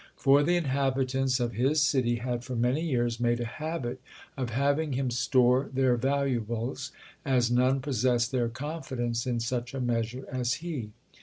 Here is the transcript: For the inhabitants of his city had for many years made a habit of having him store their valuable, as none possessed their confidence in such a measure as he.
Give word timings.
For 0.15 0.41
the 0.41 0.55
inhabitants 0.55 1.39
of 1.39 1.51
his 1.53 1.79
city 1.79 2.15
had 2.15 2.43
for 2.43 2.55
many 2.55 2.81
years 2.81 3.19
made 3.19 3.39
a 3.39 3.45
habit 3.45 4.01
of 4.35 4.49
having 4.49 4.93
him 4.93 5.11
store 5.11 5.69
their 5.71 5.95
valuable, 5.95 6.75
as 7.23 7.51
none 7.51 7.81
possessed 7.81 8.31
their 8.31 8.49
confidence 8.49 9.27
in 9.27 9.39
such 9.39 9.75
a 9.75 9.79
measure 9.79 10.25
as 10.31 10.53
he. 10.55 10.89